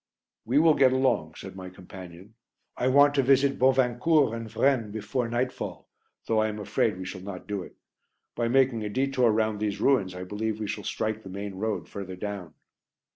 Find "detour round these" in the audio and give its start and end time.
8.89-9.79